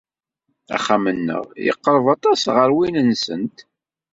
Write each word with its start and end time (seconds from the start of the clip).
Axxam-nneɣ 0.75 1.43
yeqreb 1.65 2.05
aṭas 2.15 2.41
ɣer 2.55 2.69
win-nsent. 2.77 3.57